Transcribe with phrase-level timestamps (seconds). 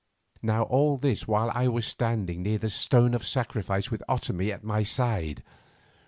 [0.41, 4.63] Now all this while I was standing near the stone of sacrifice with Otomie at
[4.63, 5.43] my side.